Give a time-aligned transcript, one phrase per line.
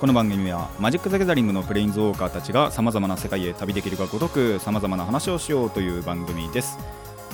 [0.00, 6.78] この番組はマジック・ザ・ギャザリングのプレインズウォーカーたちがさまざまな世界へ旅できるがごとくさまざまな話をしようという番組です。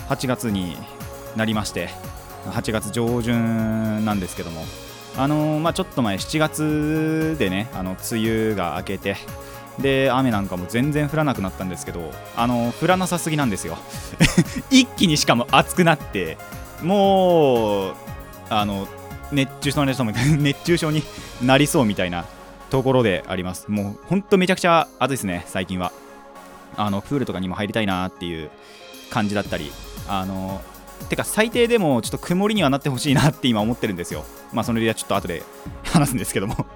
[0.09, 0.77] 8月に
[1.37, 1.89] なりまして
[2.47, 4.65] 8月上旬なんですけども
[5.17, 9.17] あのーまあ、ちょっと前7月でねあの梅雨が明けて
[9.79, 13.79] で雨なんかも全然降らなくなったんですけどあの降らなさすぎなんですよ。
[14.70, 16.37] 一気にしかも暑くなって
[16.83, 17.95] もう
[18.51, 18.87] あの
[19.33, 21.03] 熱中症の人も熱中症に
[21.42, 22.25] なりそうみたいな
[22.70, 23.70] ところであります。
[23.70, 25.92] もうほんとめちゃくちゃ暑いですね最近は。
[26.77, 28.51] あのプールとかにも入りたいなっていう
[29.11, 29.73] 感じだったり
[30.06, 30.62] あの
[31.09, 34.25] てか最低でもちょっと曇りにはなってほしいなって今思ってるんですよ。
[34.53, 35.42] まあその理由はちょっと後で
[35.84, 36.67] 話すんですけども。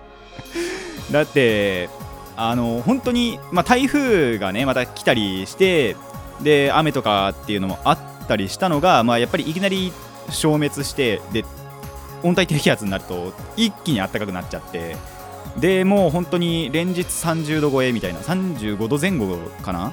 [1.11, 1.89] だって
[2.37, 5.97] あの本当にまあ台風がねまた来たりして
[6.43, 9.93] で雨とかっていうのもあったりしたのが、まあ、やっぱりいきなり
[10.31, 11.45] 消滅してで
[12.23, 14.97] 温帯低気圧になると一気に暖かくなっちゃって
[15.59, 19.93] でもう本当に連日30度超えみたいな35度前後かな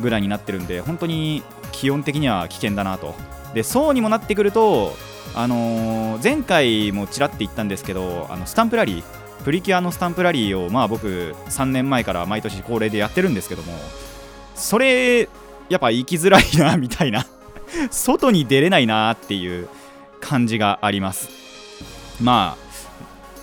[0.00, 3.14] ぐらいになってるんで本当に気温的には危険だなと。
[3.54, 4.94] でそうにもなってくると、
[5.34, 13.72] あのー前回もちらって言ったんですけどあのスタンプラリープリキュアのスタンプラリーをまあ僕3年前から毎年恒例でやってるんですけども
[14.54, 15.28] それ
[15.70, 17.26] やっぱ行きづらいな みたいな。
[17.90, 19.68] 外に出れないなっていう
[20.20, 21.28] 感じがあります。
[22.20, 22.70] まあ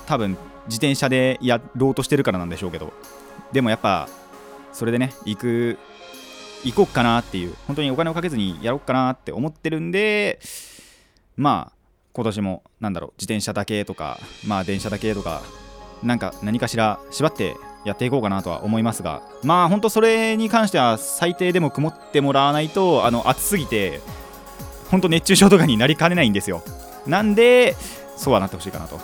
[0.05, 2.93] 多分自転車でやろうとしてるからなんでしょうけど。
[3.51, 4.07] でもやっぱ
[4.73, 5.77] それでね行く
[6.63, 7.55] 行こっかなっていう。
[7.67, 10.39] 本当にお金をかけずにやろうかなって思ってるんで
[11.35, 11.77] まあ
[12.13, 15.41] 今年もなんだろう自転車だけとかまあ電車だけとか
[16.03, 19.21] なんか何かしら縛ってやっていこうかなとは思いますが。
[19.43, 24.01] まあ本当それに関しては最低でも曇ってもらわないとあの暑すぎて
[24.89, 26.63] 本当熱中症とかになりかねないんですよ。
[27.05, 27.75] なんで
[28.17, 28.99] そうはなってほしいかなと。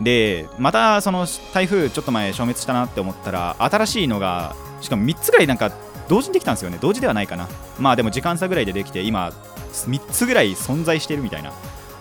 [0.00, 5.72] でまたその台風ちょっと前消滅したなって思ったら新しいのがしかも3つぐらいなんか
[6.08, 6.78] 同時にできたんですよね。
[6.80, 7.48] 同時ではないかな。
[7.78, 9.32] まあでも時間差ぐらいでできて今
[9.72, 11.52] 3つぐらい存在してるみたいな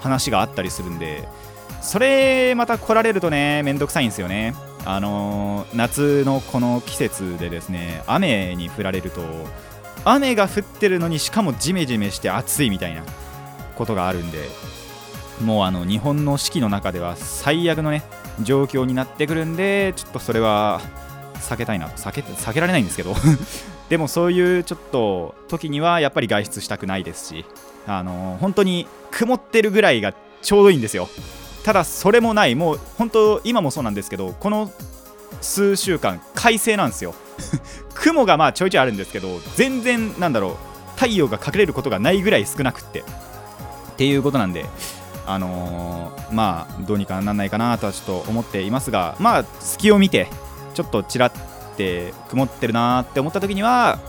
[0.02, 1.28] 話があったりするんで
[1.82, 4.54] それまた来られるとねめんどくさいんですよね。
[4.86, 9.22] あのー夏のこの季節でですね雨に降られると
[10.04, 13.04] 雨が降ってるのにしかもジメジメして暑いみたいな
[13.76, 14.48] ことがあるんで
[15.42, 18.04] もうあの日本の四季の中では最悪のね
[18.42, 20.82] 状況になってくるんでちょっとそれは
[21.36, 23.16] 避けたいなと避け避けられないんですけど。
[23.90, 27.46] でもそういうちょっと時にはやっぱり外出したくないですし
[27.86, 31.08] あの本当に曇ってるぐらいがちょうどいいんですよ。
[31.64, 32.56] ただそれもない。
[32.56, 34.72] もう本当今もそうなんですけどこの
[35.42, 37.14] 数週間快晴なんですよ。
[37.94, 40.56] 雲がまあちょいちょいあるんですけど全然なんだろう
[40.96, 43.02] 太陽が隠れることがないぐらい少なくって。
[43.02, 44.66] っていうことなんで
[45.28, 50.28] あのーまあどうにかなんないかなとはちょっと思っていますがまあ隙を見て
[50.74, 51.32] ちょっとちらっ
[51.78, 54.00] て曇ってるなーって思った時には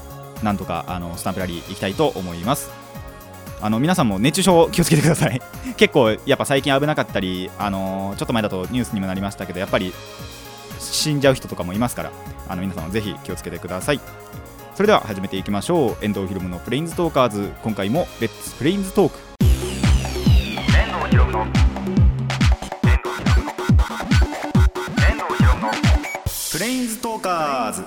[0.43, 2.71] なんとかあのスタンプラリー行きたいと思います。
[3.63, 5.41] あの皆さんも熱中症気をつけてください。
[5.79, 9.93] 結構やっぱ最近危なかったりあのーちょっと前だとニュースにもなりましたけどやっぱり
[10.79, 12.11] 死んじゃう人とかもいますから
[12.49, 14.01] あの皆さんはぜひ気をつけてください。
[14.75, 16.05] それでは始めていきましょう。
[16.05, 19.19] 遠藤ひろむの Planes Talkers 今回も Let's Planes Talk
[26.67, 27.85] Planes Talkers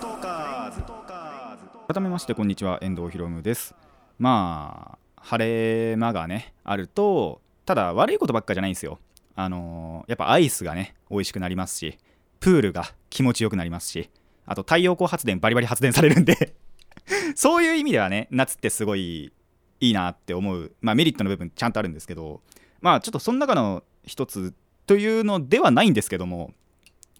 [1.94, 2.80] 改めましてこんにちは。
[2.82, 3.76] 遠藤ひろむです。
[4.18, 9.00] まあ晴れ間がねあるとただ悪いことばっかじゃないんですよ。
[9.36, 11.98] あのーやっぱアイスがね美味しくなりますし
[12.40, 14.10] プールが気持ちよくなりますし
[14.46, 16.56] あと太陽光発電バリバリ発電されるんで
[17.36, 19.34] そういう意味ではね夏ってすごい
[19.82, 22.40] いいなって思う、まあ、メリットの部分ちゃんとあるんですけど
[22.80, 24.54] まあちょっとその中の一つ
[24.86, 26.54] というのではないんですけども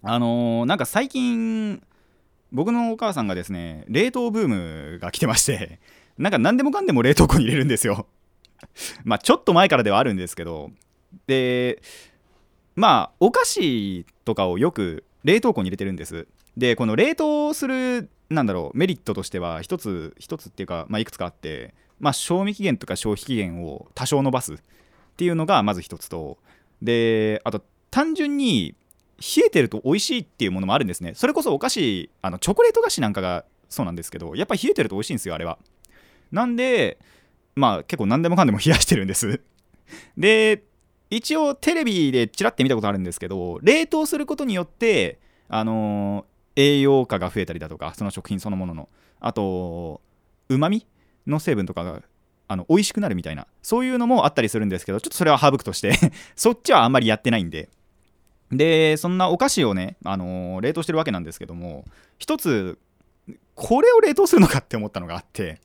[0.02, 1.82] あのーなんか最近
[2.52, 5.78] 僕のお母さんがですね冷凍ブームが来てまして
[6.18, 8.06] なんか何でもかんでも冷凍庫に入れるんですよ。
[9.04, 10.70] まあちょっと前からではあるんですけど
[11.26, 11.82] で
[12.76, 16.26] まあお菓子とかをよく冷凍庫に入れてるんです。
[16.56, 24.58] でこの冷凍するなんだろうメリットとしては一つ一つっていうか、まあ、いくつかあって、まあ、賞味期限とか消費期限を多少伸ばすっ
[25.16, 26.38] ていうのがまず一つと
[26.80, 28.74] であと単純に
[29.20, 31.14] 冷えてると美味しいっていうものもあるんですね。
[31.14, 35.58] それこそお菓子あのチョコレート菓子なんかがそうなんですけどやっぱ冷えてると美味しいんですよあれは。
[36.32, 36.98] なんで
[37.54, 39.40] まあ結構何でもかんでも冷やしてるんです。
[40.16, 40.64] で
[41.10, 45.18] 一応テレビでチラッて見たことあるんですけど冷凍することによって
[45.48, 48.88] あのー栄養価が増えたりだとかその食品そのものの。
[49.20, 50.00] あと
[50.48, 50.86] うまみ
[51.26, 52.02] の成分とかが
[52.48, 55.92] あの美味しくなるみたいなそういうのもあったりするんですけどちょっとそれは省くとして
[56.34, 57.68] そっちはあんまりやってないんで。
[58.50, 61.84] でそんなお菓子をね、あのー冷凍してるわけなんですけども
[62.18, 62.78] 一つ
[63.54, 65.60] これを冷凍するのかって思ったのがあって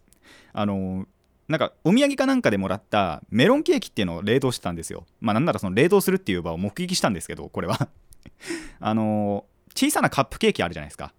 [0.53, 1.07] あのー
[1.47, 5.05] なんかお土産かなんかでもらったメロンケーキっていうのを冷凍してたんですよ。
[5.21, 7.87] まあなんならその冷凍するっていう場を目撃したんですけどこれは。
[8.79, 11.13] あのー小さなカップケーキあるじゃないですか。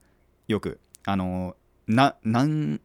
[0.48, 0.80] よく。
[1.04, 1.54] あの
[1.86, 2.80] な何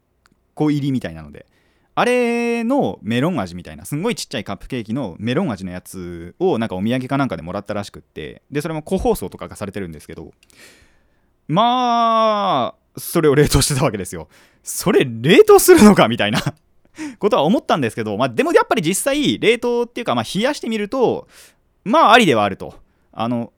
[0.54, 1.48] 個入りみたいなので。
[1.94, 10.32] あれのメロン味みたいなすんごいちっちゃいカップケーキのメロン味のやつをなんかお土産かなんかでもらったらしくってでそれも個包装とかがされてるんですけど
[11.48, 14.28] まあそれを冷凍してたわけですよ。
[14.64, 16.42] それ冷凍するのかみたいな
[17.20, 21.28] ことは思ったんですけど、まあ、でもやっぱり実際冷凍っていうか、まあ、冷やしてみると
[21.84, 22.76] まあありではあると。
[23.14, 23.52] あの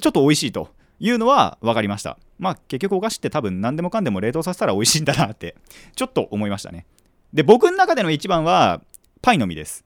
[0.00, 0.70] ちょっと美味しいと。
[1.02, 2.16] いうのは分かりました。
[2.38, 5.56] まあ結局お菓子って多分何でもかんでも冷凍させたら美味しいんだなって
[5.96, 6.86] ちょっと思いましたね。
[7.32, 8.82] で僕の中での一番は
[9.22, 9.84] パイの実です。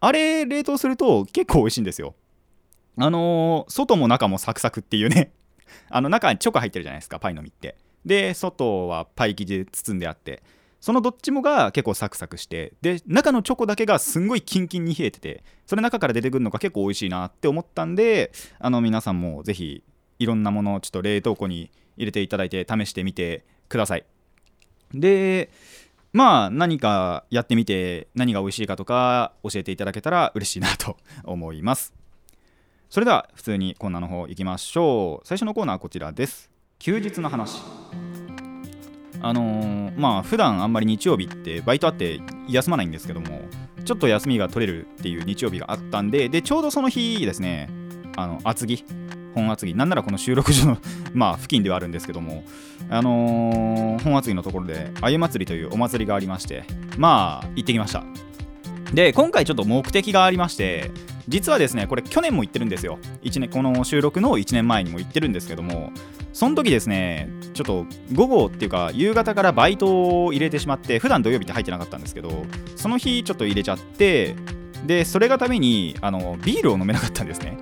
[0.00, 2.14] あれ冷凍すると結構美味しいんですよ。
[2.96, 5.32] あのー外も中もサクサクっていうね。
[5.88, 7.76] あの中にチョコ入ってるじゃないですかパイの実って。
[8.04, 10.42] で外はパイ生地で包んであって。
[10.80, 12.74] そのどっちもが結構サクサクして。
[12.82, 19.82] で中のチョコだけがすんごいキンキンに冷えててそれ中から出てくるのが結構美味しいなって思ったんであの皆さんもぜひ
[20.18, 24.04] いろんなものをちょっと冷凍庫に入れていただいて試してみてください。
[24.92, 25.50] で
[26.12, 31.94] まあ何かやってみて何が美味しいかとか教えていただけたら嬉しいなと 思います。
[32.90, 35.26] それでは普通にコーナーの方行きましょう。
[35.26, 36.50] 最初のコーナーはこちらです。
[36.78, 37.60] 休日の話。
[39.24, 43.42] あのーまあ普段あんまり日曜日ってバイトあって休まないんですけども
[43.84, 47.68] ちょっと休みが取れるっていう日曜日があったんででちょうどその日ですね
[48.16, 48.84] あの厚木
[49.34, 50.78] 本厚木なんならこの収録所の
[51.14, 52.42] まあ付近ではあるんですけども
[52.90, 56.64] あのー本厚木のところであゆ祭りというお祭りがありまして
[56.98, 58.04] まあ行ってきました。
[58.92, 60.90] で今回ちょっと目的がありまして
[61.28, 62.98] 実はですねこれ去年も行ってるんですよ。
[63.22, 65.92] 1年この収録の1年前にも行ってるんですけども
[66.32, 72.44] その時ですねちょっと午後っていうか夕方からバイトを入れてしまって普段土曜日って入ってなかったんですけど
[72.76, 74.34] その日ちょっと入れちゃって
[74.86, 77.56] でそれがためにあのビールを飲めなかったんですね。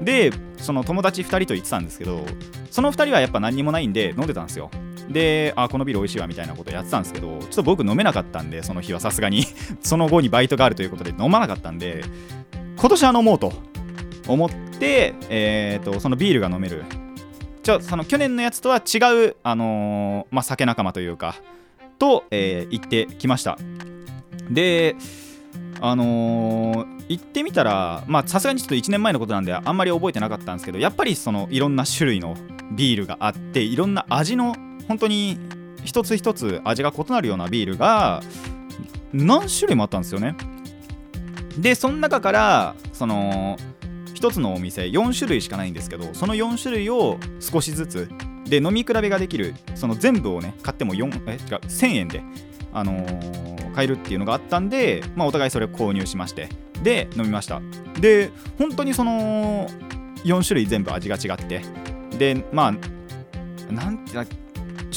[0.00, 2.24] でその友達2人と行ってたんですけど
[2.70, 4.70] その2人はやっぱ何にもないんで飲んでたんですよ。
[5.08, 9.44] であこのビール美味しいわみたいなことやってたんですけどちょっと僕飲めなかったんでその日はさすがに。
[9.82, 12.04] その後にバイトがあるということで飲まなかったんで
[12.76, 13.52] 今年は飲もうと
[14.26, 16.84] 思って、えー、とそのビールが飲める。
[17.62, 21.34] ちょその去年のやつとは違う、あのーまあ、酒仲間というか
[21.98, 23.58] と、えー行ってきました。
[24.50, 24.94] で
[25.80, 32.36] あのー行ってみたらさすがにちょっと1年前のことなんであんまり覚えてなかったんですけどやっぱりそのいろんな種類の
[32.72, 34.56] ビールがあっていろんな味の
[34.88, 35.38] 本当に
[35.84, 38.22] 一つ一つ味が異なるようなビールが
[39.12, 40.36] 何種類もあったんですよね。
[41.58, 43.56] でその中からその
[44.12, 48.10] 一つのお店4種類しかないんですけどその4種類を少しずつ
[48.44, 52.22] で飲み比べができるその全部をね買っても4え違う1000円で、
[52.76, 56.48] あのー買えるっていうのがあったんで、まあ、お互いそれを購入しまして
[56.82, 57.60] で飲みました。
[58.00, 59.68] で本当にその
[60.24, 61.60] 4種類全部味が違って
[62.18, 64.34] でまあなんてちょっと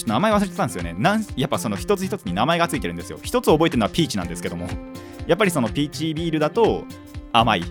[0.08, 0.96] 名前忘れてたんですよね。
[0.98, 3.20] なんやっぱその一つ一つに名前がついてるんですよ。
[3.22, 4.66] 一つ覚えてるのはピーチなんですけども
[5.28, 6.86] やっぱりそのピーチビールだと
[7.34, 7.64] 甘い。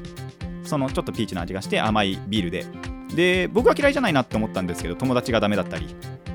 [0.63, 2.67] そのちょっとピーチの味がして甘いビールで。
[3.15, 5.87] で僕は嫌いじゃないなって思ったんですけど友達がダメだったり。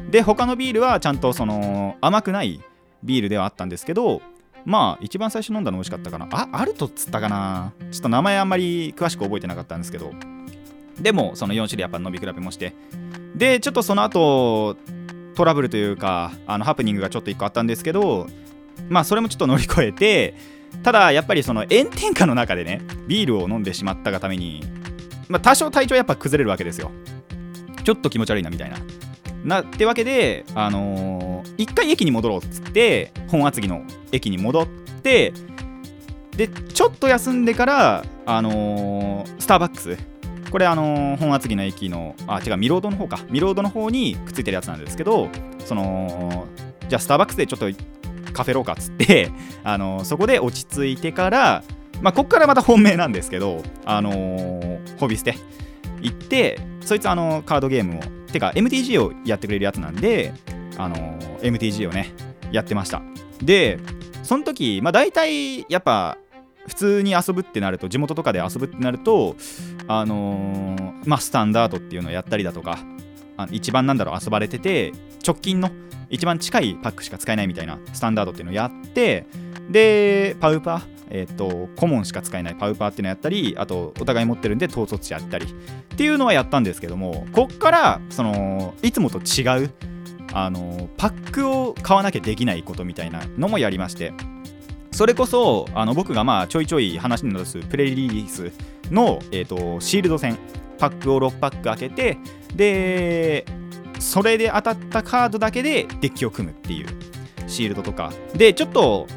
[0.10, 2.60] で他のビールはちゃんとその甘くない
[3.03, 4.22] ビールではあったんですけど
[4.65, 6.27] まあ一番最初飲んだの美味しかったかな。
[6.31, 7.74] あアルトっつったかな。
[7.91, 10.12] ちょっと名前あんまり詳しく覚えてなかったんですけど。
[11.00, 12.74] でもその4種類やっぱ飲み比べもして。
[13.36, 14.77] でちょっとその後
[15.36, 18.27] トラブルというかあのハプニングがちょっと1個あったんですけど
[18.89, 20.36] まあそれもちょっと乗り越えて
[20.83, 24.62] ただやっぱりその炎天下の中でねビールを飲んでしまったがために、
[25.27, 26.91] まあ、多少体調やっぱ崩れるわけですよ。
[27.83, 28.77] ちょっと気持ち悪いなみたいな。
[29.43, 35.33] なってわけであの一回駅に戻ろうっつって本厚木の駅に戻って
[36.36, 39.98] でちょっと休んでからあのースターバックス。
[40.50, 43.19] これあのー本厚木の駅のあ違うミロードの方か。
[43.29, 45.29] ミロードの方にくっついてるやつなんですけど
[45.65, 46.48] その
[46.89, 47.67] じゃあスターバックスでちょっと
[48.33, 49.31] カフェローかっつって
[49.63, 51.63] あのーそこで落ち着いてから
[52.01, 55.36] まあこっからまた本命なんですけどあのホビステ
[56.01, 60.33] 行ってそいつあのカードゲームをてか MTG をやってくれるやつなんで
[60.77, 60.96] あの
[61.42, 62.13] MTG をね
[62.51, 63.01] やってました。
[63.42, 63.80] で
[64.24, 66.18] その時まあ大体やっぱ
[66.68, 69.36] 普通に遊ぶってなると地元とかで遊ぶってなると
[69.88, 72.80] あのーまあスタンダードっていうのをやったりだとか
[73.38, 74.94] あ一番なんだろう遊ばれてて
[75.25, 75.72] 直近の
[76.10, 79.25] 一番近いパックしか使えないみたいなスタンダードっていうのをやって
[79.70, 89.72] でパウパーえっ、とコモンしか使えないパウパーっていうのをやったりあとお互い持ってるんで統率者やったりっていうのはやったんですけどもこっからそのいつもと違う
[90.34, 94.13] あのパックを買わなきゃできないことみたいなのもやりまして。
[94.92, 98.52] それこそあの僕がまあちょいちょい話に出すプレリリース
[98.92, 100.38] の、えー、とシールド戦。
[100.84, 102.18] パックを6パック開けて
[102.56, 103.46] で
[104.00, 106.88] それで当たったカードだけでデッキを組むっていう
[107.48, 108.12] シールドとか。
[108.36, 109.08] でちょっと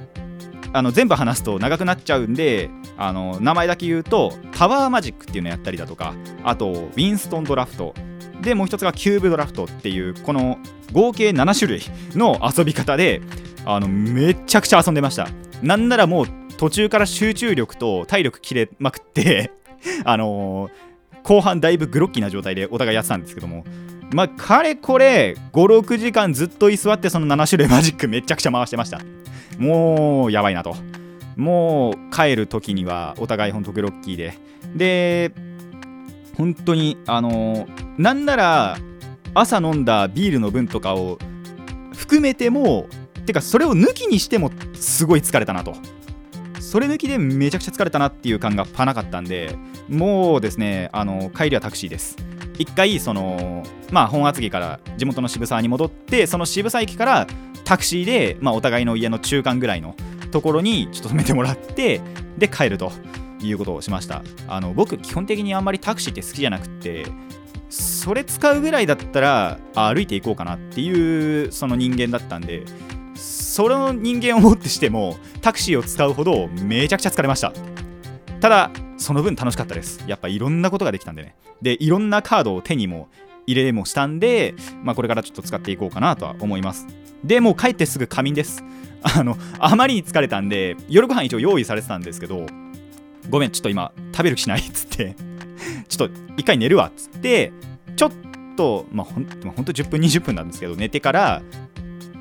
[0.72, 6.14] あの全部話すと長くなっちゃうんであの名前だけ言うとタワーマジックっていうのやったりだとか。
[6.44, 7.94] あとウィンストンドラフト。
[8.46, 10.58] でもう一つがキューブドラフトっていうこの
[10.92, 11.82] 合計7種類
[12.16, 13.20] の遊び方で
[13.64, 15.28] あのめちゃくちゃ遊んでました。
[15.62, 16.26] なんならもう
[16.56, 19.50] 途中から集中力と体力切れまくって
[20.04, 20.86] あのー
[21.26, 23.64] 後半だいぶグロッキーな状態でお互いやってたんですけども。
[24.14, 29.00] まあかれこれ56時間ずっと居座ってその7種類マジックめちゃくちゃ回してました。
[29.58, 30.76] もうやばいなと。
[31.34, 34.38] もう帰る時にはお互いほんとグロッキーで。
[34.76, 35.32] で
[36.36, 37.66] 本当にあの
[37.98, 38.78] なんなら
[39.34, 41.18] 朝飲んだビールの分とかを
[41.94, 42.86] 含めても
[43.26, 45.74] てかそれを抜きにしてもすごい疲れたなと。
[46.60, 49.56] それ抜きでめちゃくちゃ疲れたなっていう感がパなかったんで
[49.88, 52.16] もうですねあの帰りはタクシーです。
[52.58, 57.26] 一回そのまあ本厚木から地元の渋沢に戻ってその渋沢駅から
[57.64, 59.94] タクシーで、まあ、お互いの家の中間ぐらいの
[60.30, 62.00] ところにちょっと止めてもらって
[62.38, 62.92] で帰ると。
[63.40, 64.22] いうことをしました。
[64.48, 67.06] あの僕基本的にあんまりタクシーって好きじゃなくて
[67.68, 72.64] それ使うぐらいだったら歩いていこうかなっていうその人間だったんで
[73.14, 77.52] その人間をもってしてもタクシーを使うほどめちゃくちゃ疲れました。
[78.40, 80.02] ただその分楽しかったです。
[80.06, 81.34] やっぱいろんなことができたんでね。
[81.62, 83.08] でいろんなカードを手にも
[83.46, 86.86] 入れもしたんで、まあ、これからちょっと使っていこうかなとは思います。
[87.24, 88.62] でもう帰ってすぐ仮眠です。
[89.02, 92.46] あのあまりに疲れたんで夜ご飯一応用意されてたんですけど
[93.28, 95.14] ごめんちょっと今食べる気しないっつって。
[95.88, 97.52] ちょっと一回寝るわっつって
[97.96, 98.12] ちょっ
[98.56, 101.42] とまあほんと10分20分なんですけど寝てから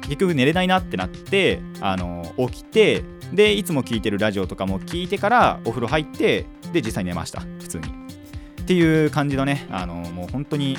[0.02, 7.88] 結局寝れないなってなってあの起きてでいつも聞いてるラジオとかも聞いてからお風呂入ってで実際寝ました普通に。
[8.62, 10.78] っていう感じのねあのもう本当に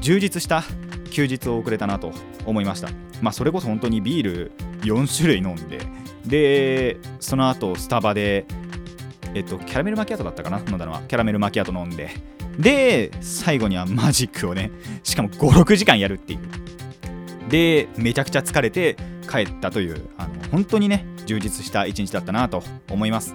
[0.00, 0.62] 充実した
[1.10, 2.12] 休日を送れたなと
[2.44, 2.88] 思いました。
[3.22, 4.52] まあそれこそ本当にビール
[4.82, 5.80] 4種類飲んで
[6.26, 8.44] でその後スタバで
[9.36, 10.60] えっとキャラメルマキアートだったかな？
[10.60, 11.02] 飲んだのは。
[11.02, 12.08] キャラメルマキアート飲んで。
[12.58, 14.70] で最後にはマジックをね
[15.02, 16.38] しかも56時間やるっていう。
[17.50, 18.96] でめちゃくちゃ疲れて
[19.30, 23.34] 帰ったというあの本当にね充実した一日だったなと思います。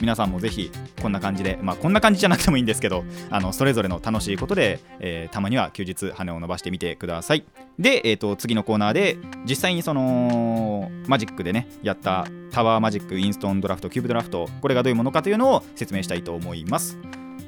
[0.00, 7.44] 皆さんもぜひこんな感じでまあこんな感じじゃなくてもいいんですけど あのそれぞれの楽しいことで、えーたまには休日羽を伸ばしてみてください。
[7.78, 9.16] で、えー、と次のコーナーで
[9.48, 16.98] 実際にそのマジックでねやったタワーマジックインストンドラフトキューブドラフトこれがどういうものかというのを説明したいと思います。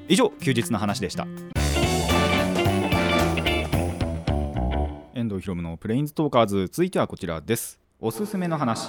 [0.08, 1.26] 以上休日の話でした。
[5.14, 7.80] 遠藤ひろむのプレインズトーカーズ続いてはこちらです。
[8.00, 8.88] おすすめの話。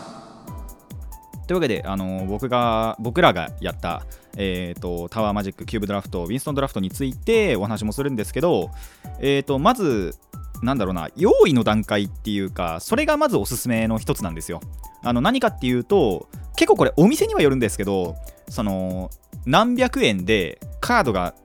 [1.48, 4.06] というわけで、あの僕が僕らがやった、
[4.38, 8.72] えー、とタワーマジックキューブドラフトウィンストンドラフトについてお話もするんですけど、
[9.20, 10.16] えー、とまず
[10.62, 14.62] なんだろうな用意の段階っていうかそれがまずおすすめの一つなんですよ。
[15.04, 18.16] あの何かっていうと結構これお店にはよるんですけど
[18.48, 19.10] その
[19.46, 21.36] 何百円でカードが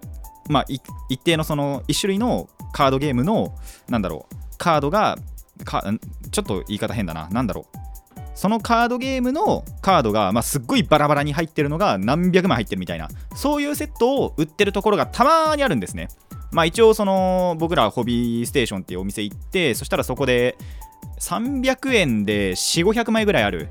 [0.49, 0.81] まあ一
[1.19, 3.57] 定のその一種類のカードゲームの
[3.89, 5.19] なんだろうカードが
[5.65, 5.85] か
[6.31, 7.78] ちょっと言い方変だななんだろう
[8.39, 16.07] そのカードゲームのカードが、まあ、すっごいバラバラに入ってるのが何百枚入ってるみたいなそういうセットを売ってるところがたまにあるんですね。
[16.53, 20.57] まあ一応その僕らホビーステーションっていうお店行ってそしたらそこで
[21.19, 23.71] 300円で4500枚ぐらいある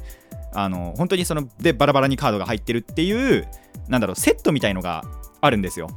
[0.53, 3.47] あの本当にそのでバラバラにカードが入ってるっていう
[3.87, 5.05] なんだろうセットみたいのが
[5.39, 5.87] あるんですよ。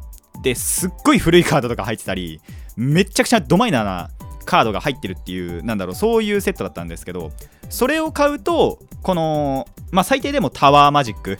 [0.44, 2.40] ですっごい古いカードとか入ってたり
[2.76, 4.10] めっちゃくちゃドマイナーな
[4.44, 7.32] カードが入ってるっていうなんだろうそういうセットだったんですけど
[7.70, 11.38] それを買うとこのまあ最低でもタワーマジック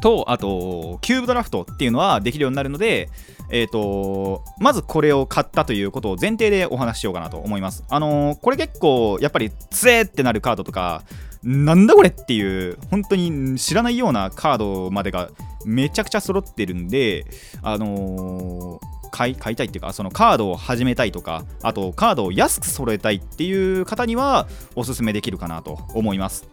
[0.00, 3.08] とあとキューブドラフトっていうのはできるようになるので
[3.54, 7.84] えー、とまずこれを買ったということを前提でお話ししようかなと思います。
[7.90, 11.02] あのーこれ結構やっぱりつえってなるカードとか
[11.42, 15.28] なんだこれっていう本当に知らないようなカードまでが
[15.66, 17.26] めちゃくちゃ揃ってるんで
[17.62, 26.48] あのー買い買いたいっていうかそのカードを始めたいとかあとカードを安く揃えたいっていう方にはおすすめできるかなと思います。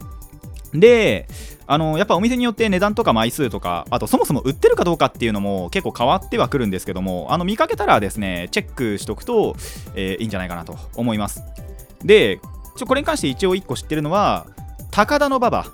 [0.74, 1.28] で
[1.66, 9.56] あのやっぱお店によって値段とか枚数とかあとそもそも売ってるかどうかっていうのも結構変わってはくるんですけどもあの見かけたらですねチェックしとくと、
[9.96, 11.42] えーいいんじゃないかなと思います。
[12.04, 12.40] で
[12.76, 14.46] ちょこれに関して一応1個知ってるのは
[14.92, 15.66] 高田馬場。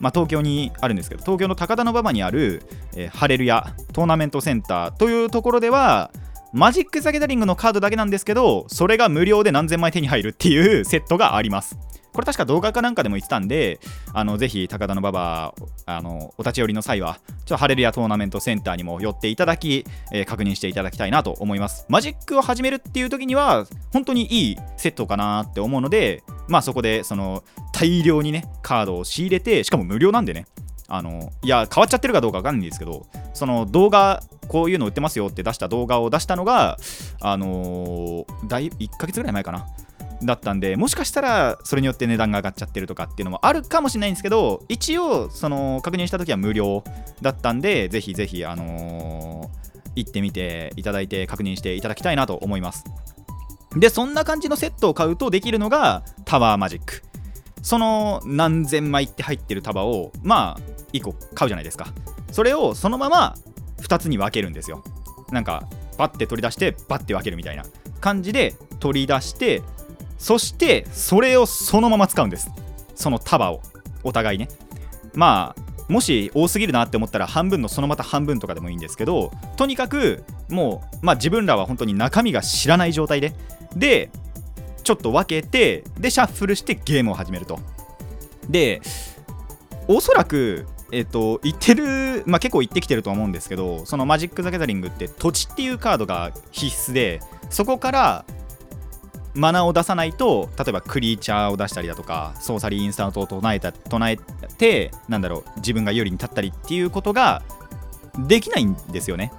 [0.00, 2.62] まあ、東京にあるんですけど東京の高田馬場にある、
[2.94, 6.10] えーハレルヤトーナメントセンターというところでは
[6.56, 11.76] マジック・ザ・ギャザリングのカードだけなんですけどそれが無料で何千枚手に入るっていうセットがあります。
[12.12, 13.80] これ確か動画かなんかでも言ってたんで
[14.12, 15.52] あのぜひ高田馬場
[15.84, 21.86] あのお立ち寄りの際はちょっとハレルヤトーナメントセンターにも寄っていただき、えー確認していただきたいなと思います。
[21.88, 27.42] マジックを始めるっていう時には本当にいいセットかなって思うのでまあそこでその
[27.72, 30.46] 大量にねカードを仕入れてしかも無料なんでね。
[30.86, 36.76] あのいや変わっちゃってるかどうかわかんないんですけどその動画こういうの売ってますよって出した動画を出したのが
[37.20, 39.66] あのーだい1ヶ月ぐらい前かな。
[40.22, 46.82] だったんでもしかしたらそれによって値段が上がっちゃってるとかっていうのもあるかもしれないんですけど一応その確認した時は無料
[47.20, 49.64] だったんでぜひぜひあのー
[49.96, 52.84] 行ってみていただいて確認していただきたいなと思います。
[53.76, 57.02] でそんな感じのセットを買うとできるのがタワーマジック。
[57.62, 60.60] その何千枚って入ってる束をまあ
[60.92, 61.88] 1個買うじゃないですか。
[62.30, 63.36] それをそのまま
[63.84, 64.82] 2つに分けるんですよ。
[65.30, 67.64] なんかバッて取り出してバッて分けるみたいな。
[68.00, 69.62] 感じで取り出して
[70.18, 72.50] そしてそれをそのまま使うんです。
[72.94, 73.60] その束を。
[74.02, 74.48] お互いね。
[75.14, 83.32] まあもし多すぎるなって思ったら半分のそのまた半分とかでもいいんですけどとにかくもう、まあ、自分らは本当に中身が知らない状態で。
[83.76, 84.10] で
[84.82, 87.58] ちょっと分けてでシャッフルしてゲームを始めると。
[88.48, 88.82] で
[89.88, 97.20] おそらくえっと言ってる、まあ、結構言ってきてるとは思うんですけどそのマジック・ザ・ギャザリングって土地っていうカードが必須で
[97.50, 98.24] そこから
[99.34, 104.16] マナを出さないと例えばクリーチャーを出したりだとかソーサリーインスタントを唱えた唱え
[104.56, 107.42] てなんだろう自分が有利に立ったりっていうことが
[108.28, 109.32] できないんですよね。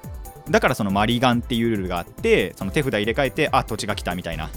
[0.50, 4.50] だからそのマリガンっていうルールがあってその手札入れ替えてあ土地が来たみたいな。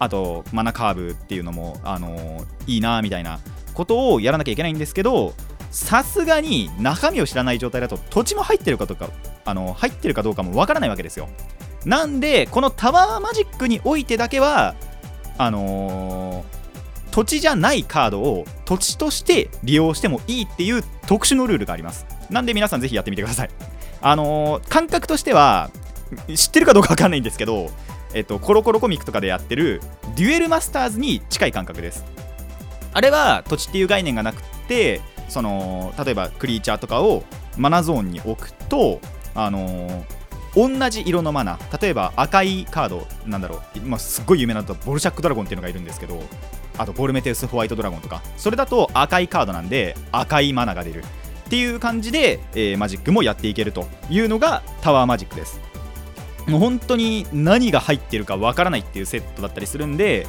[0.00, 3.38] あとマナカーブっていうのも、あのーいいなみたいな
[3.74, 5.34] ことをやらなきゃいけないんですけど
[5.70, 9.10] さすがに中身を知らない状態だと土地も入ってるかとか
[9.44, 11.28] あの入ってるかどうかもわからないわけですよ。
[11.84, 14.74] なんでこのタワーマジックにおいてだけは
[15.38, 16.60] あのー
[17.10, 22.06] 土地じゃないカードを土地として利用してもいいっていう特殊のルールがあります。
[22.30, 23.50] なんで皆さんぜひやってみてください。
[24.00, 25.70] あのー感覚としては
[26.34, 27.70] 知ってるかどうかわかんないんですけど
[28.12, 29.80] えっと、コロコロコミックとかでやってる
[30.16, 32.04] デュエルマスターズに近い感覚です。
[32.92, 37.24] あれは土地っていう概念がなくてその例えばクリーチャーとかを
[37.56, 39.00] マナゾーンに置くと
[39.34, 40.04] あの
[40.54, 46.20] 同じ色のマナ例えば赤いカードなんだろう、まあ、すっごい有名なとボルシャックドラゴンっていうのがいるんですけど
[46.80, 48.22] あとボルメテウスホワイトドラゴンとか。
[48.38, 51.04] それだと赤いカードなんで赤いマナが出る。
[51.46, 55.60] っていう感じで、えーマジックもやっていけるというのがタワーマジックです。
[56.46, 60.26] もう本当に何が入ってるかわからないっていうセットだったりするんで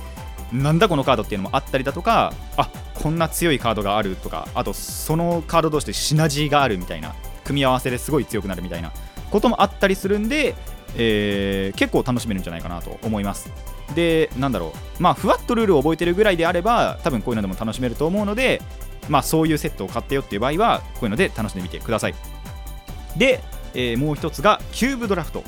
[0.52, 8.92] なんだこのカードっていうのもあったりだとかあこんな強いカードがあるとかあとそのカード同士でシナジーがあるみたいな組み合わせですごい強くなるみたいな
[9.30, 10.56] こともあったりするんで、
[10.98, 13.52] えー結構楽しめるんじゃないかなと思います。
[13.96, 18.62] でなんだろうまあふわっとルールを覚えてるぐらいであれば多分こういうのでも楽しめると思うので
[19.10, 22.16] まあそういうセットを買ったよっていう場合はこういうので楽しんでみてください。
[23.18, 23.42] で、
[23.74, 25.44] えーもう一つがキューブドラフト。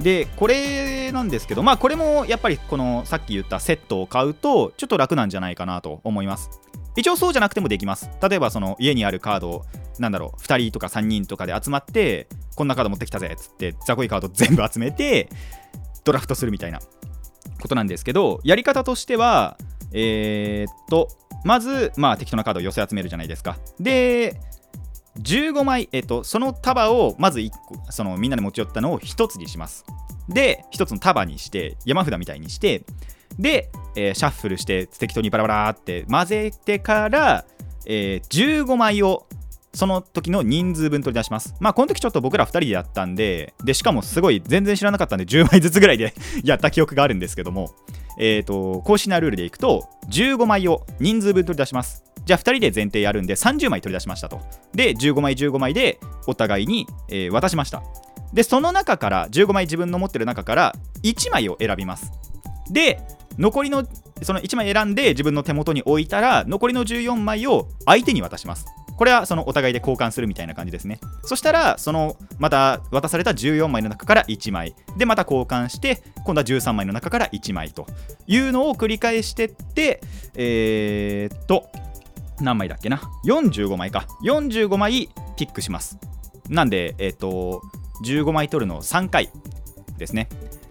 [0.00, 6.50] でこれなんですけどまあこれもやっぱりこのさっき言ったセットを買うとちょっと楽なんじゃないかなと思います。
[6.96, 8.10] 一応そうじゃなくてもできます。
[8.28, 9.64] 例えばその家にあるカードを
[9.98, 15.28] なんだろう2人とか3人とかで集まってこんなカード持ってきたぜっつって雑魚いカード全部集めて
[16.04, 16.80] ドラフトするみたいな
[17.60, 19.56] ことなんですけどやり方としては
[19.92, 21.08] えーっと
[21.44, 23.56] まずまあ適当なカードを寄せ集めるじゃないですか。
[23.80, 24.40] で
[25.18, 29.84] 15枚、えっと、その束をまず1個そのみんなで持ち寄ったのを1つにします。
[30.28, 32.84] で1つの束にして山札みたいにして
[33.38, 37.44] で、えーシャッフルして適当にバラバラって混ぜてから、
[37.86, 39.26] えー15枚を
[39.74, 41.54] その時の人数分取り出します。
[41.58, 47.70] まあこの時ちょっと僕ら2人でやったんででしかもすごい全然知らなかったんで10枚ずつぐらいで やった記憶があるんですけども
[48.18, 52.04] えっ、と公式なルールでいくと15枚を人数分取り出します。
[52.24, 54.40] じゃあ2人で前提やるんで30枚取り出しましたと。
[54.74, 57.82] で15枚15枚でお互いに、えー渡しました。
[58.32, 62.12] でその中から15枚自分の持ってる中から1枚を選びます。
[62.70, 63.00] で
[63.38, 63.84] 残りの
[64.22, 68.66] その1枚選んで自分の手元に置いたら残りの14枚を相手に渡します。
[68.96, 71.00] これはそのお互いで交換するみたいな感じですね。
[71.24, 74.74] そしたらそのまた渡された14枚の中から1枚。
[74.96, 77.86] でまた交換して今度は13枚の中から1枚と
[78.26, 80.00] いうのを繰り返してって
[80.36, 81.68] えーっと
[82.42, 84.06] 何枚だっけな？45枚か。
[84.24, 85.98] 45枚ピックします。
[86.48, 87.62] なんでえっ、と
[88.04, 89.30] 15枚取るのを3回
[89.98, 90.28] ですね。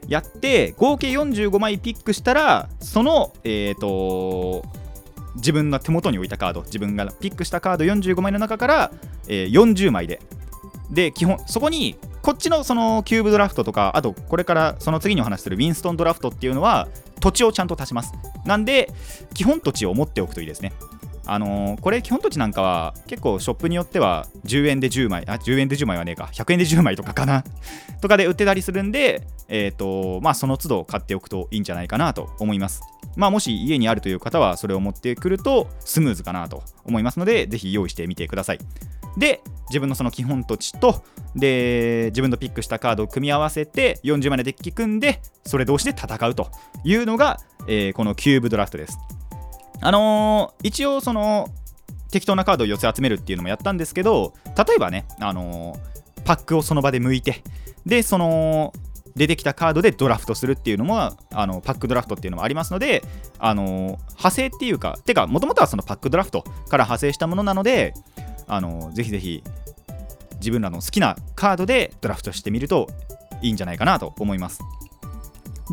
[0.08, 4.64] やって合計45枚ピックしたらそのえっ、と
[5.36, 8.92] 自分の手元に置いたカード自分がピックしたカード45枚の中から、
[9.28, 10.20] えー40枚で。
[10.90, 16.90] で基本そこにこっちのそのキューブドラフトとかあとこれからその次にお話しするウィンストンドラフトっていうのは
[17.22, 18.14] 土地をちゃんと足します。
[18.46, 18.92] なんで
[19.34, 20.74] 基本土地を持っておくといいですね。
[21.26, 26.30] あのーこれ基本土地なんかは結構ショップによっては10円で10枚あ10円で10枚はねえか。
[26.34, 27.44] 100円で10枚とかかな。
[28.02, 32.82] とかで売ってたりするんでえっ、とまあその都度買っておくといいんじゃないかなと思います。
[33.16, 38.60] まあもし家にあるという方はそれを持ってくるとスムーズかなと思いますのでぜひ用意してみてください。
[39.18, 41.04] で自分のその基本土地と
[41.36, 46.50] で自分のピックしたカードを組み合わせて40枚のデッキ組んでそれ同士で戦うと
[46.84, 48.98] いうのが、えーこのキューブドラフトです。
[49.82, 51.50] あのー一応その
[52.12, 55.92] 適当なカードを寄せ集めるっていうのもやったんですけど例えばね、あのー
[56.24, 57.44] パックをその場で剥いて
[57.86, 58.74] でその
[59.16, 61.18] 出てきたカードでドラフトするっていうのもあ
[61.48, 63.04] のパックドラフトっていうのもありますので、
[63.40, 67.94] あの派生っていうかてかもともとはそのパックドラフトから派生したものなので、
[68.48, 69.44] あのーぜひぜひ
[70.36, 72.88] 自分らの好きなカードでドラフトしてみると
[73.42, 74.62] いいんじゃないかなと思います。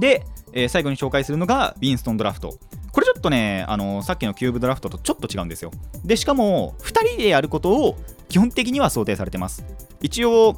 [0.01, 2.59] で、えー最後に紹介するのがウィンストンドラフト。
[2.93, 5.71] これちょっとね、あのさっきのキューブドラフトとちょっと違うんですよ。
[6.05, 7.97] でしかも2人でやることを
[8.29, 9.65] 基本的には想定されてます。
[10.01, 10.57] 一応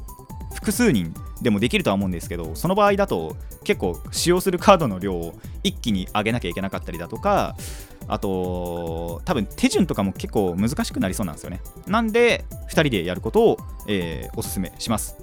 [0.53, 7.55] 複数人でもできるとは思うんですけどその場合だと結構使用するカードの量を一気に上げなきゃいけなかったりだとか
[8.07, 11.61] あと多分手順とかも結構難しくなりそうなんですよね。
[11.87, 15.17] なんで2人でやることを、えーおすすめします。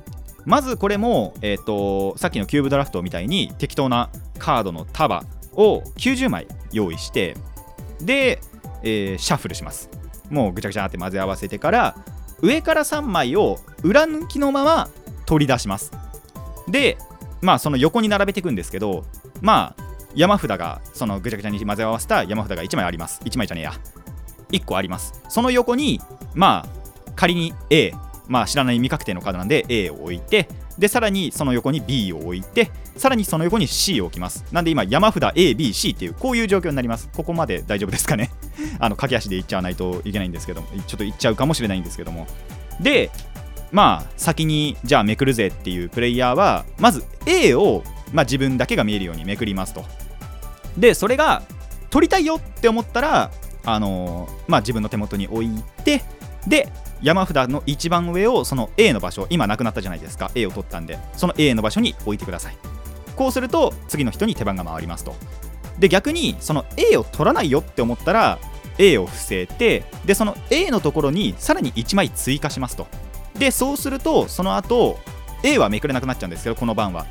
[0.44, 5.25] まずこれも、えー、とさっきのキューブドラフトみたいに適当なカードの束
[5.59, 7.37] を90枚用意して
[8.01, 8.40] で、
[8.83, 9.90] えーシャッフルします。
[10.31, 11.97] もうぐちゃぐちゃって混ぜ合わせてから
[12.40, 14.88] 上から3枚を裏抜きのまま
[15.27, 15.92] 取り出します。
[16.68, 16.97] で
[17.40, 19.05] まあその横に並べていくんですけど
[19.40, 19.83] まあ
[20.14, 23.21] 山札がそのぐちゃぐちゃに混ぜ合わせた山札が1枚あります。
[23.25, 23.73] 1枚じゃねえや。
[24.51, 25.21] 1個あります。
[25.29, 26.01] その横に
[26.35, 27.92] まあ仮に A
[28.29, 34.45] まあ知らない未確定のカードなんで A を置いてでさらにその横に B を置いてさらにその横に C を置きます。
[34.53, 37.09] なんで今山札 ABC っていうこういう状況になります。
[37.14, 38.31] ここまで大丈夫ですかね？
[38.79, 40.69] あの駆け足でいっちゃわないといけないんですけども。
[40.87, 42.27] ちょっといっちゃうかもしれないんですけども。
[42.81, 43.11] で
[43.73, 49.85] まあ先にじゃあめくるぜっていうプレイヤーはまず A を、まあ、自分だけが見えるようにめくりますと。
[50.77, 51.43] でそれが
[51.91, 53.31] 取りたいよって思ったら
[53.64, 55.51] あのまあ自分の手元に置い
[55.85, 56.03] て
[56.47, 56.69] で
[57.02, 62.56] 山札の一番上をその A の場所今なくなったじゃないですか A を取ったんでその A の場所に置いてください。
[63.16, 65.14] こうすると次の人に手番が回りますと。
[65.78, 68.38] で逆にその A を取らないよって思ったら
[68.78, 72.87] A を伏せてでその A のところにさらに1枚追加しますと。
[73.38, 74.98] でそうするとその後
[75.42, 77.06] A はめくれなくなっちゃうんですけどこの番は。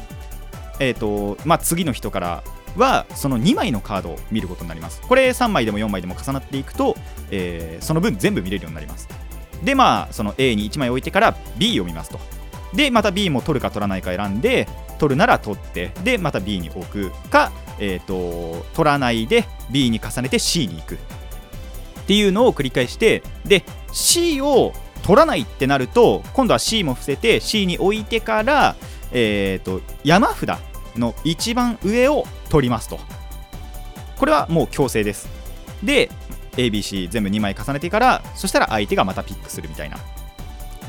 [0.79, 2.43] えっ、とまあ次の人から
[2.75, 5.01] はその2枚のカードを見ることになります。
[5.01, 6.95] これ3枚でも4枚でも重なっていくと、
[7.31, 9.07] えーその分全部見れるようになります。
[9.63, 12.19] でまあその A に1枚置いてから B を見ますと。
[12.73, 14.67] でまた B も取るか取らないか選んで
[14.99, 20.95] 取るなら取ってでまた B に置くか、えー、と取らないで B に重ねて C に行く。
[20.95, 20.97] っ
[22.07, 28.75] ていうのを繰り返してで C を取らないってなると今度は C も伏せて C に置いてから、
[29.11, 30.57] えー、と山札
[30.95, 32.99] の一番上を取りますと。
[34.17, 35.29] これはもう強制です。
[35.83, 36.09] で
[36.57, 39.97] ABC 全部2枚重ねてからそしたら相手がまたピックするみたいな。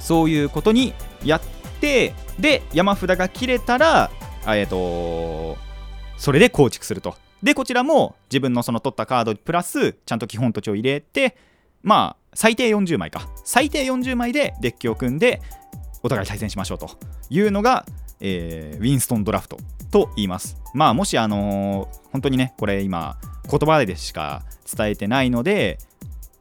[0.01, 1.41] そういうことにやっ
[1.81, 4.11] てで山札が切れたら
[4.47, 5.59] えっ、と
[6.17, 7.15] それで構築すると。
[7.43, 11.37] でこちらも自分のその取ったカードプラスちゃんと基本土地を入れて
[11.83, 13.29] まあ最低40枚か。
[13.45, 15.43] 最低40枚でデッキを組んで
[16.03, 16.91] お互い対戦しましょうと。
[17.31, 17.85] いうのが、
[18.21, 19.59] えーウィンストンドラフト
[19.91, 20.57] と言います。
[20.75, 23.19] まあもしあのー本当にねこれ今
[23.51, 24.43] 言葉でしか
[24.77, 25.79] 伝えてないので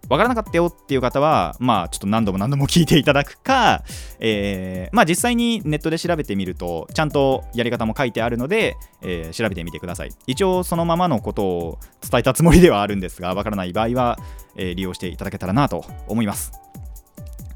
[0.10, 3.84] わからなかったよっていう方はまあちょっと何度も何度も聞いていただくか、
[4.20, 10.12] えーまあ実際にネットで調べてみるとちゃんとやり方も書いてあるので、えー調べてみてください。
[10.26, 14.18] 一応そのままのことを伝えたつもりではあるんですがわからない場合は、
[14.56, 16.54] えー利用していただけたらなと思います。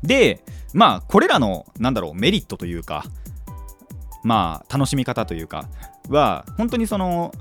[0.03, 3.05] でまあこれらのなんだろうメリットというか
[4.23, 5.69] まあ楽しみ方というか
[6.09, 7.31] は本当にその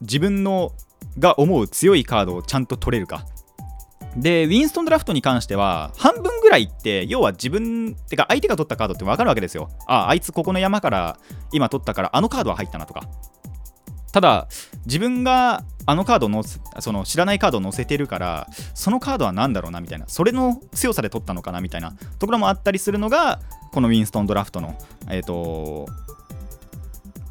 [0.00, 0.72] 自分の
[1.18, 3.26] が思う強いカードをちゃんと取れるか。
[4.16, 9.70] でウィンストンドラフトに関しては半分ぐらいって要は自分てか相手が取ったカードって分かるわけですよ。
[9.86, 11.18] ああいつここの山から
[11.52, 13.02] 今取ったからあのカードは入ったなとか。
[14.12, 14.48] ただ
[14.86, 20.06] 自分があのカードのその知らないカードを載せてるからそのカードは何だろうなみたいな。
[20.08, 21.92] それの強さで取ったのかなみたいな。
[22.18, 23.40] ところもあったりするのが
[23.72, 24.76] このウィンストンドラフトの
[25.10, 25.86] えっ、と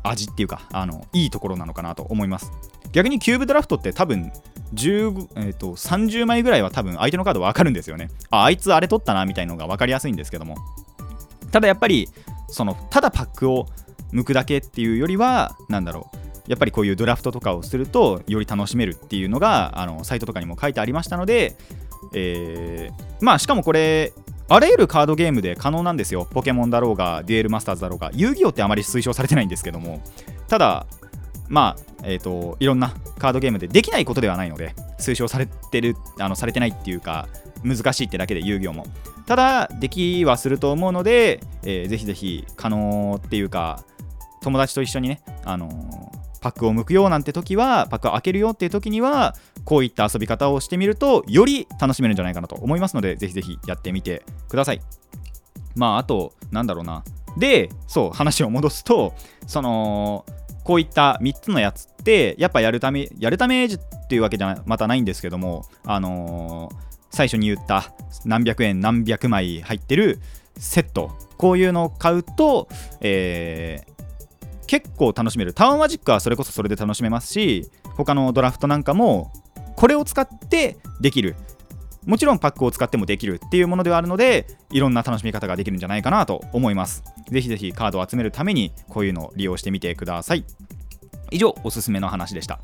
[0.03, 2.51] 味っていうかあのいいところなのかなと思います。
[2.97, 4.31] 逆にキューブドラフトって多分
[4.73, 8.09] 10、えー、と30枚ぐらいは多分相手のカード分かるんですよね。
[8.31, 10.55] ああいつあれ取ったなみたいのが分かりやすいんですけども。
[11.51, 12.09] ただやっぱり
[12.47, 13.67] そのただパックを
[14.11, 16.17] 剥くだけっていうよりはなんだろう。
[16.49, 21.55] やっぱりこういうドラフトとかをするとより楽しめるっていうのがあのサイトとかにも書いてありましたので、
[22.15, 24.11] えー、まあしかもこれ
[24.49, 26.25] あらゆるカードゲームで可能なんですよ。
[26.31, 30.01] ポケモンだろうが、デュエルマスターズだろうが、遊戯王ってあまり推奨されてないんですけども、
[30.47, 30.87] ただ、
[31.49, 37.27] まあ、えっ、ー、と、いろんなカードゲームでできないことではないので、推奨されてる、あのされてないっていうか、
[37.63, 38.85] 難しいってだけで遊戯王も。
[39.25, 43.83] ただ、できはすると思うので、えー、ぜひぜひ可能っていうか、
[44.41, 54.81] 友達と一緒にね、あのーパックを剥くようなんて時はパックを開けるよっていう時にはこういった遊び方をしてみるとより楽しめるんじゃないかなと思いますのでぜひぜひやってみてください
[55.75, 57.03] まああとなんだろうな
[57.37, 59.13] でそう話を戻すと
[59.45, 60.25] その
[60.67, 63.77] こういった3つのやつってやっぱやるためやるためっ
[64.09, 66.75] ていうわけじゃまたないんですけどもあのー、
[67.09, 67.93] 最初に言った
[68.25, 70.19] 何百円何百枚入ってる
[70.57, 72.67] セットこういうのを買うと、
[72.99, 75.53] えー、結構楽しめる。
[75.53, 79.31] タワーマジックはそれこそそれで楽しめますし他のドラフトなんかも
[79.77, 81.37] これを使ってできる。
[82.07, 87.03] もちろんパックを使ってもできるっていうものではあるのでいろんな楽しみ方ができるんじゃないかなと思います。
[87.29, 90.45] ぜひぜひカードを集めるためにこういうのを利用してみてください。
[91.31, 92.59] 以上おすすめの話でした。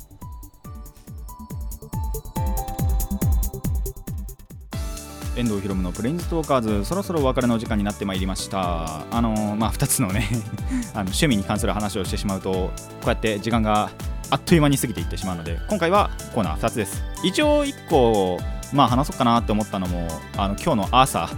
[5.36, 9.04] 遠藤ひろむのプレインズトーカーズそろそろお別れの時間になってまいりました。
[9.10, 10.26] あの、まあ2つのね
[10.94, 12.70] あの趣味に関する話をしてしまうとこ
[13.04, 13.90] うやって時間が
[14.34, 17.04] あっという間に過ぎていってしまうので今回はコーナー2つです。
[17.22, 18.40] 一応1個
[18.72, 21.30] まあ話そうかなって思ったのもあの今日の朝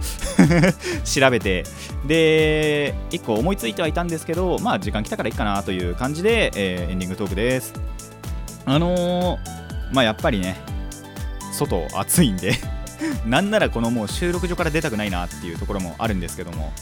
[1.05, 1.63] 調べて
[2.07, 7.75] で1個思いついてはいたんですけどまあ時間来たからいいかなという感じで、えー、エンディングトークです。
[8.65, 9.39] あのー、
[9.93, 10.57] まあやっぱりね
[11.53, 12.55] 外暑いんで
[13.27, 16.73] なんならこのもう収録所から出たくないなっていうところもあるんですけども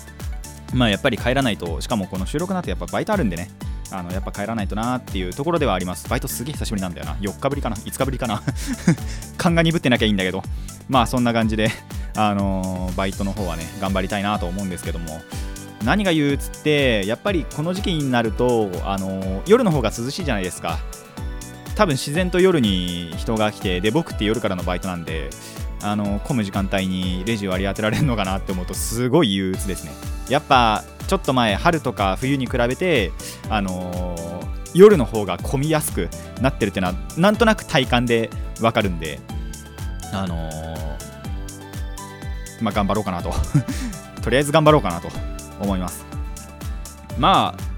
[0.74, 3.50] まあやっぱり帰らないとしかもこの収録なんてやっぱバイトあるんでね
[3.92, 6.10] あのやっぱ帰らないとなっていうところではあります。
[6.10, 7.14] バイトすげえ久しぶりなんだよな。
[7.16, 7.76] 4日ぶりかな。
[7.76, 8.42] 5日ぶりかな。
[9.38, 10.44] 勘が鈍ってなきゃいいんだけど。
[10.90, 11.72] まあそんな感じで
[12.16, 15.22] あのー、バイトの方はね頑張りたいなと思うんですけども。
[15.84, 20.80] 何が憂鬱ってやっぱりこの時期になると、あのー、夜の方が涼しいじゃないですか。
[21.76, 25.30] 多分自然と夜に人が来てで僕って夜からのバイトなんで
[25.82, 29.92] あの混む時間帯にレジ割り当てられるのかなって思うとすごい憂鬱ですね。
[30.30, 33.12] やっぱちょっと前春とか冬に比べて
[33.50, 36.10] あのー、夜の方が混みやすく
[36.42, 38.30] なってるっていうのはなんとなく体感で
[38.62, 39.20] わかるんで
[40.12, 40.54] あのー、
[42.62, 43.34] まあ頑張ろうかなと。
[44.22, 45.10] とりあえず頑張ろうかなと
[45.60, 46.04] 思います。
[47.20, 47.76] まあ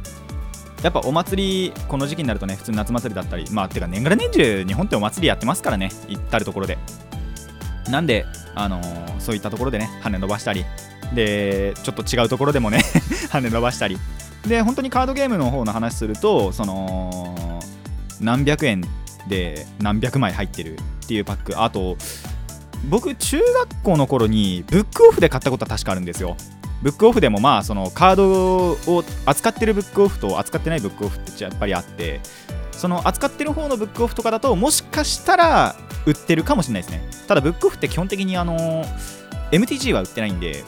[0.83, 6.77] やっぱお祭りこの時期になるとね普通夏祭りだったりまあてか年がら年中日本ってお祭りやってますからね行ったるところで。
[7.89, 10.65] なんで、あのー、そういったところでね、羽伸ばしたり、
[11.13, 12.82] で、ちょっと違うところでもね
[13.32, 13.97] 羽伸ばしたり、
[14.47, 17.62] で、本当にカードゲームの方の話すると、その、
[18.19, 18.82] 何百円
[19.28, 21.97] で何百枚入ってるっていうパック、あと、
[22.89, 26.38] 僕、中学校の頃にブックオフで買ったことは確かあるんですよ。
[26.82, 32.21] ブックオフでもまあそのカードを扱ってるブックオフと扱ってないブックオフってやっぱりあって
[32.77, 37.01] その扱ってる方のブックオフとかだともしかしたら売ってるかもしれないですね。
[37.27, 38.85] ただブックオフって基本的にあの
[39.51, 40.63] MTG は売ってないんで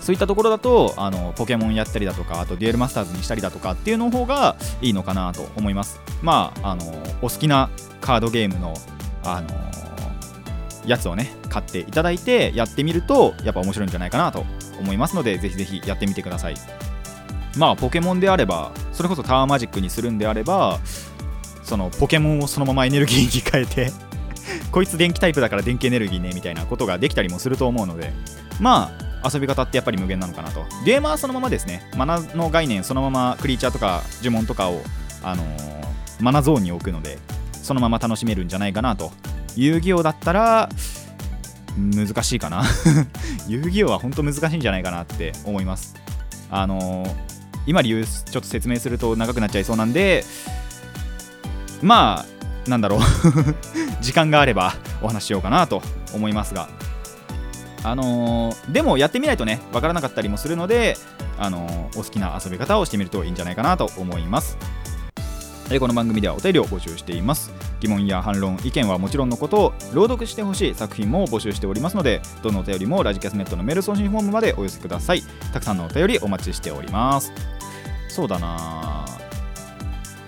[0.00, 6.00] そういったところだとあのポケモンやったりだとかあとデュエルマスターズにしたりだとかっていうの方がいいのかなと思います。
[6.22, 6.84] まああの
[7.22, 8.74] お好きなカードゲームの
[9.24, 9.48] あの
[10.86, 14.44] やつをね買っていただいてやってみるとやっぱ面白いんじゃないかなと
[14.78, 16.54] 思いますのでぜひぜひやってみてください。
[17.56, 20.80] まあポケモンであればそれこそタワーマジックにするんであれば
[21.62, 23.92] そのポケモンをそのままエネルギーに変えて
[24.72, 28.14] こいつ電気タイプだから電気エネルギーねみたいなことができたりもすると思うので
[28.58, 28.90] ま
[29.22, 30.64] あ遊び方ってやっぱり無限なのかなと。
[30.84, 31.90] ゲーマーそのままですね。
[31.96, 34.82] マナの概念そのままクリーチャーとか呪文とかを
[35.22, 35.86] あのー、
[36.20, 37.18] マナゾーンに置くので
[37.52, 39.12] そのまま楽しめるんじゃないかなと。
[39.56, 40.68] 遊戯王だったら
[41.76, 42.62] 難しいかな。
[43.48, 45.96] 遊戯王は本当難しいんじゃないかなって思います。
[46.50, 47.35] あのー、
[47.66, 50.24] 今理由ちょっと説明すると長くなっちゃいそうなんで
[51.82, 52.36] まあ
[52.68, 53.00] なんだろう。
[54.02, 56.68] 時間があればお話しようかなと思いますが。
[57.82, 60.96] あのー、でもやってみないとねわからなかったりもするので、
[61.38, 64.58] あのー、お好きな遊び方をしてみるといいんじゃないかなと思います。
[65.66, 67.52] この番組ではお便りを募集しています。
[67.80, 75.22] 疑問や反論意見はもちろんのことを朗読してほしい作品も募集しておりますのでどのお便りもラジキャスネットのメール送信フォームまでお寄せください。
[75.52, 77.32] たくさんのお便りお待ちしております。
[78.08, 79.04] そうだな。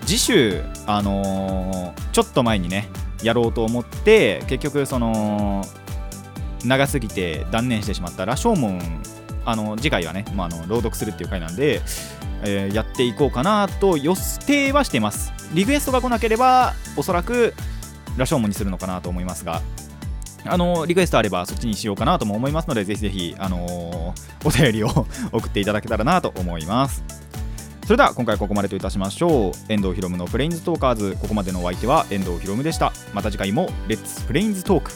[0.05, 2.89] 次週あのーちょっと前にね
[3.23, 5.63] やろうと思って結局その
[6.65, 8.81] 長すぎて断念してしまった羅生門
[9.45, 11.81] あの次回はね、まあ、あの朗読するっていう回なんで、
[12.43, 14.13] えーやっていこうかなと予
[14.45, 15.33] 定はしてます。
[15.53, 17.53] リクエストが来なければおそらく
[18.17, 19.61] 羅生門にするのかなと思いますが。
[20.45, 27.03] あのリクエストあればそっちにしようかなとも思いますのでぜひぜひ、あのお便りを送っていただけたらなと思います。
[27.83, 29.51] それでは今回ここまでといたしましょう。
[29.67, 31.17] 遠藤ひろむのプレインズトーカーズ。
[31.19, 32.93] ここまでのお相手は遠藤ひろむでした。
[33.13, 34.91] また次回もレッツプレインズトーク。